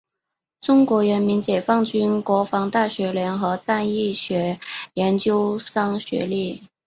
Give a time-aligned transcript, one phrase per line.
[0.61, 4.59] 中国人民解放军国防大学联合战役学
[4.95, 6.63] 研究生学历。